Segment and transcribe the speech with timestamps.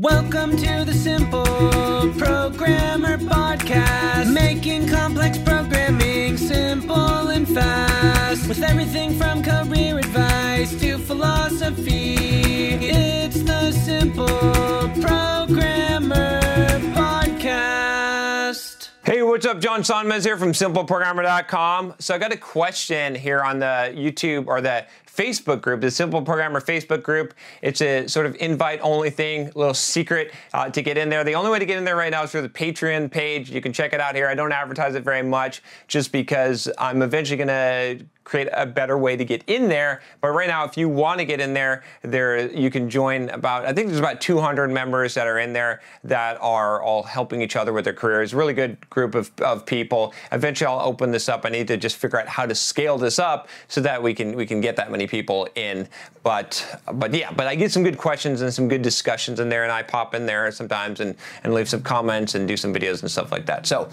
[0.00, 1.44] Welcome to the Simple
[2.16, 8.48] Programmer Podcast, making complex programming simple and fast.
[8.48, 12.14] With everything from career advice to philosophy,
[12.80, 14.26] it's the Simple
[15.02, 16.40] Programmer
[16.94, 18.88] Podcast.
[19.04, 19.60] Hey, what's up?
[19.60, 21.96] John Sonmez here from SimpleProgrammer.com.
[21.98, 26.22] So I got a question here on the YouTube or the Facebook group, the Simple
[26.22, 27.34] Programmer Facebook group.
[27.62, 31.24] It's a sort of invite-only thing, a little secret uh, to get in there.
[31.24, 33.50] The only way to get in there right now is through the Patreon page.
[33.50, 34.28] You can check it out here.
[34.28, 38.96] I don't advertise it very much, just because I'm eventually going to create a better
[38.96, 40.00] way to get in there.
[40.20, 43.66] But right now, if you want to get in there, there you can join about
[43.66, 47.56] I think there's about 200 members that are in there that are all helping each
[47.56, 48.32] other with their careers.
[48.32, 50.14] Really good group of, of people.
[50.30, 51.44] Eventually, I'll open this up.
[51.44, 54.36] I need to just figure out how to scale this up so that we can
[54.36, 55.88] we can get that many people in.
[56.22, 59.62] But but yeah, but I get some good questions and some good discussions in there,
[59.62, 63.00] and I pop in there sometimes and and leave some comments and do some videos
[63.02, 63.66] and stuff like that.
[63.66, 63.88] So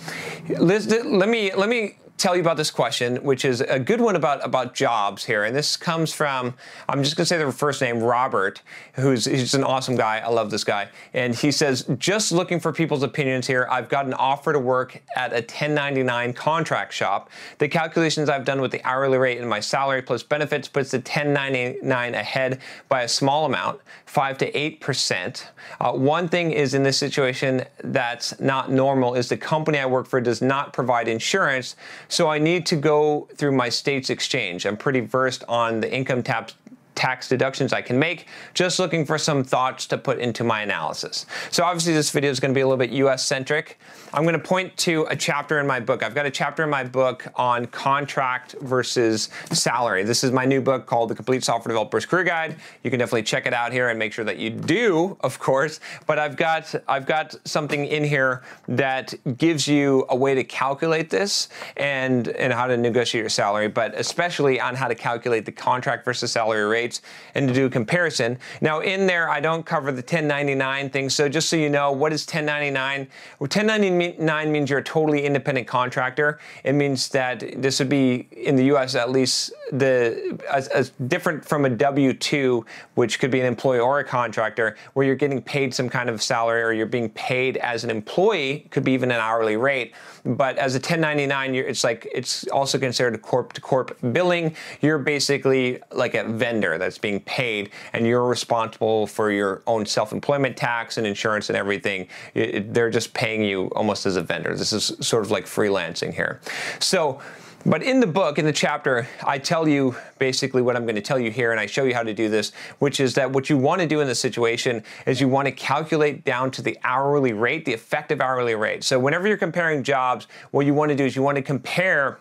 [0.60, 4.16] let let me let me tell you about this question, which is a good one
[4.16, 5.44] about about jobs here.
[5.44, 6.56] And this comes from
[6.90, 8.62] I'm just gonna say the first name Robert,
[8.94, 10.20] who's he's an awesome guy.
[10.20, 10.90] I love this guy.
[11.14, 13.68] And he says, just looking for people's opinions here.
[13.70, 17.30] I've got an offer to work at a 1099 contract shop.
[17.60, 20.98] The calculations I've done with the hourly rate and my salary plus benefits puts the
[20.98, 25.50] 1099 ahead by a small amount, five to eight percent.
[25.80, 30.08] Uh, one thing is in this situation that's not normal is the company I work
[30.08, 31.76] for does not provide insurance.
[32.10, 34.66] So I need to go through my state's exchange.
[34.66, 36.54] I'm pretty versed on the income tax
[36.98, 41.28] tax deductions I can make, just looking for some thoughts to put into my analysis.
[41.52, 43.80] So obviously this video is going to be a little bit US centric.
[44.14, 46.02] I'm going to point to a chapter in my book.
[46.02, 50.04] I've got a chapter in my book on contract versus salary.
[50.04, 52.56] This is my new book called The Complete Software Developer's Career Guide.
[52.84, 55.80] You can definitely check it out here and make sure that you do, of course,
[56.08, 61.12] but I've got I've got something in here that gives you a way to calculate
[61.12, 65.52] this and and how to negotiate your salary, but especially on how to calculate the
[65.52, 67.02] contract versus salary rate rates
[67.36, 68.38] and to do a comparison.
[68.62, 71.10] Now in there, I don't cover the 1099 thing.
[71.10, 73.08] So just so you know, what is 1099?
[73.40, 76.40] Well, 1099 means you're a totally independent contractor.
[76.64, 78.96] It means that this would be in the U.S.
[78.96, 84.00] at least the as, as different from a W-2, which could be an employee or
[84.00, 87.84] a contractor, where you're getting paid some kind of salary or you're being paid as
[87.84, 89.94] an employee, could be even an hourly rate.
[90.26, 94.56] But as a 1099, it's like it's also considered a corp to corp billing.
[94.82, 100.58] You're basically like a vendor that's being paid, and you're responsible for your own self-employment
[100.58, 102.08] tax and insurance and everything.
[102.34, 104.56] It, they're just paying you almost as a vendor.
[104.56, 106.40] This is sort of like freelancing here.
[106.80, 107.22] So.
[107.68, 111.02] But in the book, in the chapter, I tell you basically what I'm going to
[111.02, 113.50] tell you here, and I show you how to do this, which is that what
[113.50, 116.78] you want to do in this situation is you want to calculate down to the
[116.86, 118.86] hourly rate, the effective hourly rate.
[118.86, 122.20] So whenever you're comparing jobs, what you want to do is you want to compare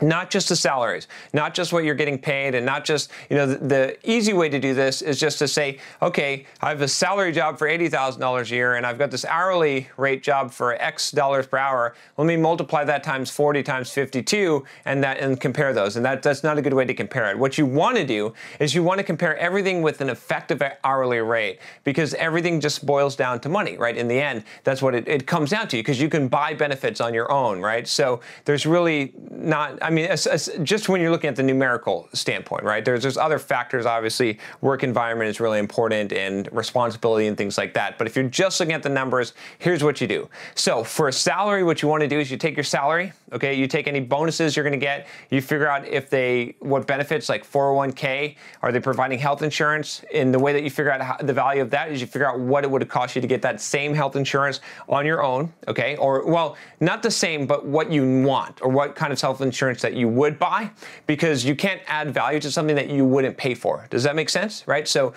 [0.00, 3.46] not just the salaries, not just what you're getting paid, and not just, you know,
[3.46, 6.88] the, the, easy way to do this is just to say, okay, I have a
[6.88, 11.10] salary job for $80,000 a year, and I've got this hourly rate job for X
[11.10, 11.94] dollars per hour.
[12.16, 15.96] Let me multiply that times 40 times 52 and that and compare those.
[15.96, 17.38] And that, that's not a good way to compare it.
[17.38, 21.18] What you want to do is you want to compare everything with an effective hourly
[21.18, 23.96] rate because everything just boils down to money, right?
[23.96, 27.00] In the end, that's what it, it comes down to because you can buy benefits
[27.00, 27.86] on your own, right?
[27.86, 32.10] So there's really not, I mean, as, as, just when you're looking at the numerical
[32.12, 32.84] standpoint, right?
[32.84, 33.86] There's there's other factors.
[33.86, 37.96] Obviously, work environment is really important and responsibility and things like that.
[37.96, 40.28] But if you're just looking at the numbers, here's what you do.
[40.54, 43.14] So for a salary, what you want to do is you take your salary.
[43.32, 45.06] Okay, you take any bonuses you're going to get.
[45.30, 50.04] You figure out if they what benefits like 401k are they providing health insurance.
[50.12, 52.28] And the way that you figure out how, the value of that is you figure
[52.28, 55.50] out what it would cost you to get that same health insurance on your own.
[55.66, 59.40] Okay, or well, not the same, but what you want or what kind of health
[59.40, 60.70] insurance that you would buy
[61.06, 63.86] because you can't add value to something that you wouldn't pay for.
[63.90, 64.66] Does that make sense?
[64.66, 64.86] Right?
[64.86, 65.14] So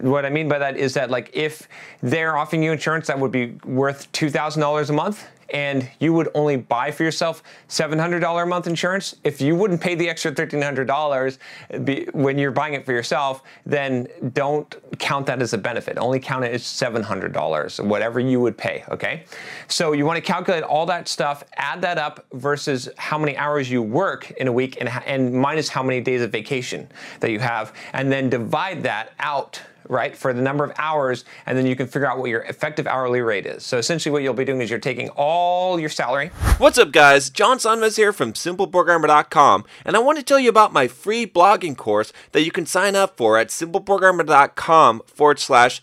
[0.00, 1.68] what I mean by that is that like if
[2.02, 6.56] they're offering you insurance that would be worth $2,000 a month and you would only
[6.56, 12.38] buy for yourself $700 a month insurance, if you wouldn't pay the extra $1,300 when
[12.38, 15.98] you're buying it for yourself, then don't count that as a benefit.
[15.98, 19.24] Only count it as $700, whatever you would pay, okay?
[19.68, 23.70] So you want to calculate all that stuff, add that up versus how many hours
[23.70, 26.90] you work in a week and, and minus how many days of vacation
[27.20, 31.56] that you have, and then divide that out right, for the number of hours, and
[31.56, 33.64] then you can figure out what your effective hourly rate is.
[33.64, 36.28] So essentially what you'll be doing is you're taking all your salary.
[36.58, 40.72] What's up guys, John Sonmez here from SimpleProgrammer.com, and I want to tell you about
[40.72, 45.82] my free blogging course that you can sign up for at SimpleProgrammer.com forward slash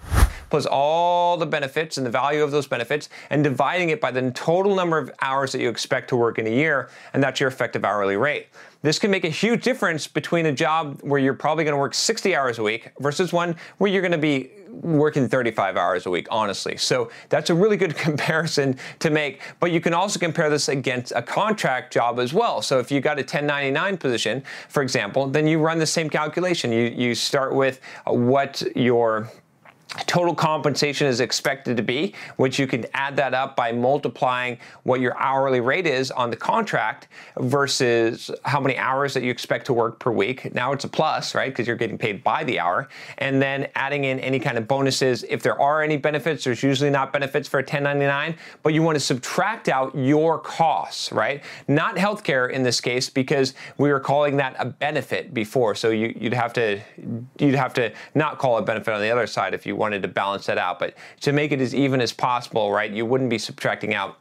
[0.51, 4.29] plus all the benefits and the value of those benefits, and dividing it by the
[4.31, 7.47] total number of hours that you expect to work in a year, and that's your
[7.47, 8.47] effective hourly rate.
[8.83, 11.93] This can make a huge difference between a job where you're probably going to work
[11.93, 16.09] 60 hours a week versus one where you're going to be working 35 hours a
[16.09, 16.77] week, honestly.
[16.77, 19.41] So that's a really good comparison to make.
[19.59, 22.61] But you can also compare this against a contract job as well.
[22.61, 26.71] So if you got a 1099 position, for example, then you run the same calculation.
[26.71, 29.29] You, you start with what your
[30.07, 35.01] total compensation is expected to be, which you can add that up by multiplying what
[35.01, 39.73] your hourly rate is on the contract versus how many hours that you expect to
[39.73, 40.53] work per week.
[40.53, 41.51] Now it's a plus, right?
[41.51, 42.87] Because you're getting paid by the hour.
[43.17, 45.23] And then adding in any kind of bonuses.
[45.27, 48.95] If there are any benefits, there's usually not benefits for a 1099, but you want
[48.95, 51.43] to subtract out your costs, right?
[51.67, 55.75] Not healthcare in this case because we were calling that a benefit before.
[55.75, 56.79] So you, would have to
[57.39, 60.07] you'd have to not call a benefit on the other side if you wanted to
[60.07, 60.79] balance that out.
[60.79, 64.17] But to make it as even as possible, right, you wouldn't be subtracting out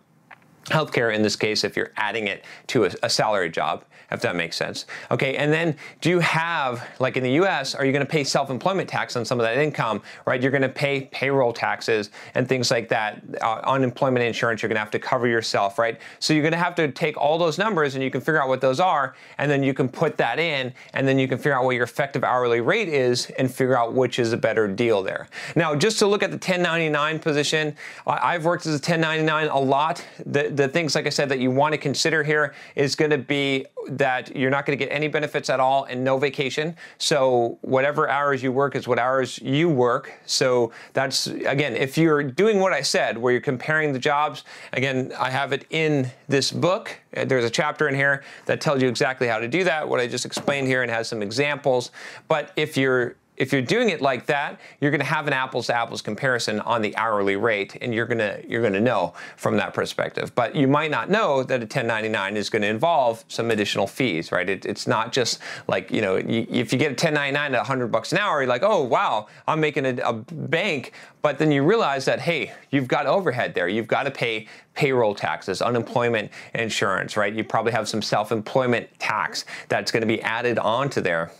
[0.70, 4.36] healthcare in this case if you're adding it to a, a salary job if that
[4.36, 4.86] makes sense.
[5.10, 8.50] Okay, and then do you have, like in the US, are you gonna pay self
[8.50, 10.42] employment tax on some of that income, right?
[10.42, 13.22] You're gonna pay payroll taxes and things like that.
[13.40, 16.00] Uh, unemployment insurance, you're gonna have to cover yourself, right?
[16.18, 18.60] So you're gonna have to take all those numbers and you can figure out what
[18.60, 21.64] those are, and then you can put that in, and then you can figure out
[21.64, 25.28] what your effective hourly rate is and figure out which is a better deal there.
[25.54, 27.76] Now, just to look at the 1099 position,
[28.06, 30.04] I've worked as a 1099 a lot.
[30.26, 34.34] The, the things, like I said, that you wanna consider here is gonna be that
[34.36, 36.76] you're not going to get any benefits at all and no vacation.
[36.98, 40.12] So whatever hours you work is what hours you work.
[40.26, 45.12] So that's again, if you're doing what I said, where you're comparing the jobs, again,
[45.18, 46.98] I have it in this book.
[47.16, 50.00] Uh, there's a chapter in here that tells you exactly how to do that, what
[50.00, 51.90] I just explained here and has some examples.
[52.28, 55.66] But if you're if you're doing it like that, you're going to have an apples
[55.68, 59.14] to apples comparison on the hourly rate, and you're going to you're going to know
[59.38, 60.34] from that perspective.
[60.34, 64.30] But you might not know that a 1099 is going to involve some additional fees,
[64.30, 64.46] right?
[64.46, 67.88] It, it's not just like you know you, if you get a 1099 at 100
[67.88, 70.92] bucks an hour, you're like, oh wow, I'm making a, a bank.
[71.22, 73.68] But then you realize that hey, you've got overhead there.
[73.68, 77.32] You've got to pay payroll taxes, unemployment insurance, right?
[77.32, 81.32] You probably have some self-employment tax that's going to be added onto there.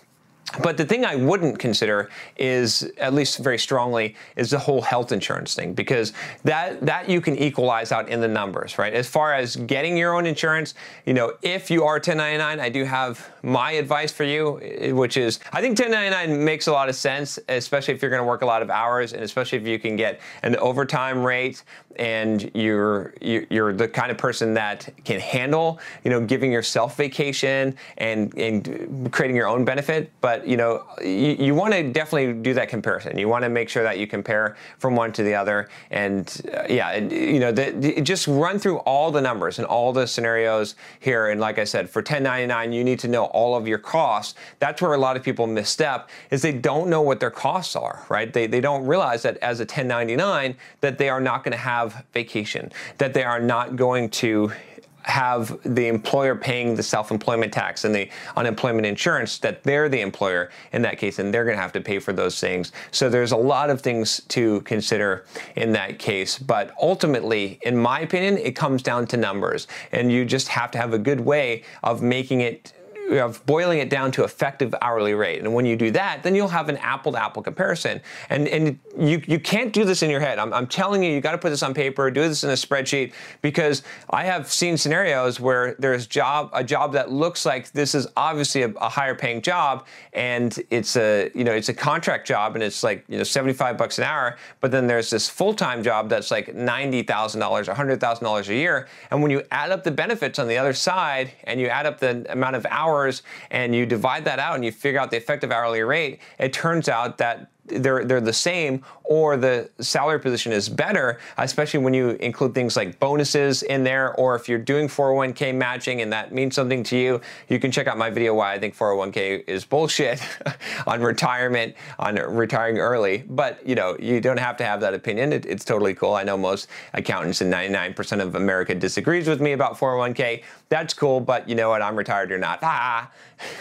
[0.63, 5.13] But the thing I wouldn't consider is, at least very strongly, is the whole health
[5.13, 6.13] insurance thing because
[6.45, 8.93] that that you can equalize out in the numbers, right?
[8.93, 10.75] As far as getting your own insurance,
[11.07, 15.17] you know, if you are 1099, I do have my advice for you, eh, which
[15.17, 18.43] is I think 1099 makes a lot of sense, especially if you're going to work
[18.43, 21.63] a lot of hours, and especially if you can get an overtime rate
[21.97, 27.77] and you're you're the kind of person that can handle, you know, giving yourself vacation
[27.99, 32.33] and and creating your own benefit, but but you know, you, you want to definitely
[32.33, 33.19] do that comparison.
[33.19, 36.65] You want to make sure that you compare from one to the other, and uh,
[36.69, 40.75] yeah, you know, the, the, just run through all the numbers and all the scenarios
[41.01, 41.29] here.
[41.29, 44.35] And like I said, for 1099, you need to know all of your costs.
[44.59, 48.05] That's where a lot of people misstep is they don't know what their costs are,
[48.09, 48.33] right?
[48.33, 52.05] They they don't realize that as a 1099 that they are not going to have
[52.13, 54.53] vacation, that they are not going to
[55.03, 60.51] have the employer paying the self-employment tax and the unemployment insurance that they're the employer
[60.73, 62.73] in that case and they're going to have to pay for those things.
[62.91, 65.25] So there's a lot of things to consider
[65.57, 66.39] in that case.
[66.39, 70.79] But ultimately in my opinion it comes down to numbers and you just have to
[70.79, 72.73] have a good way of making it
[73.11, 75.41] of boiling it down to effective hourly rate.
[75.41, 78.01] And when you do that, then you'll have an apple to apple comparison.
[78.29, 80.39] And, and you, you can't do this in your head.
[80.39, 82.55] I'm, I'm telling you, you got to put this on paper, do this in a
[82.55, 87.95] spreadsheet, because I have seen scenarios where there's job a job that looks like this
[87.95, 92.27] is obviously a, a higher paying job, and it's a you know it's a contract
[92.27, 94.37] job, and it's like you know 75 bucks an hour.
[94.61, 98.49] But then there's this full time job that's like ninety thousand dollars, hundred thousand dollars
[98.49, 98.89] a year.
[99.11, 101.99] And when you add up the benefits on the other side, and you add up
[101.99, 105.17] the amount of hours hours and you divide that out and you figure out the
[105.17, 110.53] effective hourly rate, it turns out that they're they're the same or the salary position
[110.53, 114.87] is better, especially when you include things like bonuses in there, or if you're doing
[114.87, 118.53] 401k matching and that means something to you, you can check out my video why
[118.53, 120.23] I think 401k is bullshit
[120.87, 123.25] on retirement, on retiring early.
[123.29, 125.33] But you know, you don't have to have that opinion.
[125.33, 126.15] It, it's totally cool.
[126.15, 130.45] I know most accountants and 99% of America disagrees with me about 401k.
[130.69, 131.83] That's cool, but you know what?
[131.83, 132.63] I'm retired or not.
[132.63, 133.11] Ha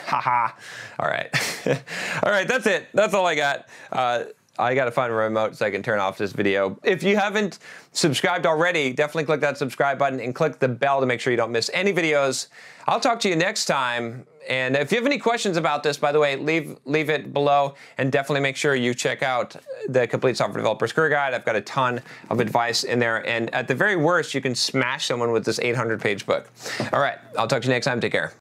[0.06, 0.56] ha ha.
[1.00, 1.34] All right,
[2.24, 2.48] all right.
[2.48, 2.86] That's it.
[2.94, 3.68] That's all I got.
[3.92, 4.26] Uh,
[4.60, 6.78] I got to find a remote so I can turn off this video.
[6.84, 7.60] If you haven't
[7.94, 11.38] subscribed already, definitely click that subscribe button and click the bell to make sure you
[11.38, 12.48] don't miss any videos.
[12.86, 14.26] I'll talk to you next time.
[14.50, 17.76] And if you have any questions about this, by the way, leave leave it below
[17.98, 19.56] and definitely make sure you check out
[19.88, 21.34] the Complete Software Developer's Career Guide.
[21.34, 23.26] I've got a ton of advice in there.
[23.28, 26.50] And at the very worst, you can smash someone with this 800 page book.
[26.92, 28.02] All right, I'll talk to you next time.
[28.02, 28.34] Take care.